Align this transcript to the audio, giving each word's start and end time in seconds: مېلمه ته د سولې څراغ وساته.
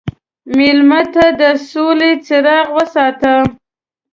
مېلمه 0.57 1.01
ته 1.13 1.25
د 1.39 1.41
سولې 1.69 2.11
څراغ 2.25 2.67
وساته. 2.77 3.33